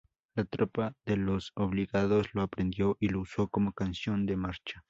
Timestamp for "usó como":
3.19-3.71